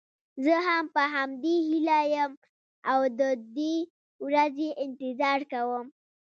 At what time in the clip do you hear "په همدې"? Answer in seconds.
0.95-1.55